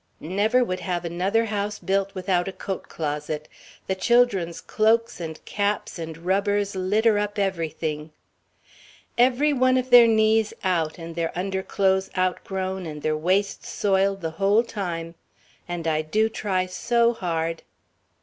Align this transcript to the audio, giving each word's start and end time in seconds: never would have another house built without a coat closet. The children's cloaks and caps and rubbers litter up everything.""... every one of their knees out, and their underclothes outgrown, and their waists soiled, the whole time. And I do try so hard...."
never 0.19 0.63
would 0.63 0.79
have 0.79 1.05
another 1.05 1.45
house 1.45 1.77
built 1.77 2.15
without 2.15 2.47
a 2.47 2.51
coat 2.51 2.89
closet. 2.89 3.47
The 3.85 3.93
children's 3.93 4.59
cloaks 4.59 5.21
and 5.21 5.39
caps 5.45 5.99
and 5.99 6.17
rubbers 6.17 6.75
litter 6.75 7.19
up 7.19 7.37
everything.""... 7.37 8.09
every 9.19 9.53
one 9.53 9.77
of 9.77 9.91
their 9.91 10.07
knees 10.07 10.55
out, 10.63 10.97
and 10.97 11.13
their 11.13 11.31
underclothes 11.37 12.09
outgrown, 12.17 12.87
and 12.87 13.03
their 13.03 13.15
waists 13.15 13.69
soiled, 13.69 14.21
the 14.21 14.31
whole 14.31 14.63
time. 14.63 15.13
And 15.67 15.87
I 15.87 16.01
do 16.01 16.29
try 16.29 16.65
so 16.65 17.13
hard...." 17.13 17.61